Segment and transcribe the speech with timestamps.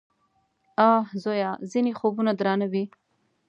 [0.89, 0.99] _اه!
[1.21, 1.51] زويه!
[1.71, 2.83] ځينې خوبونه درانه وي.